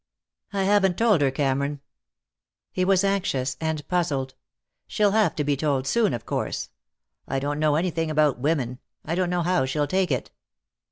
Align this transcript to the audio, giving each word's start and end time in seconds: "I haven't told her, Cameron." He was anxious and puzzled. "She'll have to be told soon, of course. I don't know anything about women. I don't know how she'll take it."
"I 0.51 0.63
haven't 0.63 0.97
told 0.97 1.21
her, 1.21 1.29
Cameron." 1.29 1.79
He 2.71 2.83
was 2.83 3.03
anxious 3.03 3.55
and 3.61 3.87
puzzled. 3.87 4.33
"She'll 4.87 5.11
have 5.11 5.35
to 5.35 5.43
be 5.43 5.55
told 5.55 5.85
soon, 5.85 6.11
of 6.15 6.25
course. 6.25 6.71
I 7.27 7.37
don't 7.37 7.59
know 7.59 7.75
anything 7.75 8.09
about 8.09 8.39
women. 8.39 8.79
I 9.05 9.13
don't 9.13 9.29
know 9.29 9.43
how 9.43 9.67
she'll 9.67 9.85
take 9.85 10.09
it." 10.09 10.31